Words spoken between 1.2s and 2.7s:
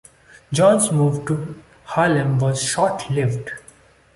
to Harlem was